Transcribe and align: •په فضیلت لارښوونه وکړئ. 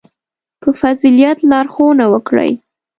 •په 0.61 0.69
فضیلت 0.81 1.37
لارښوونه 1.49 2.05
وکړئ. 2.13 2.51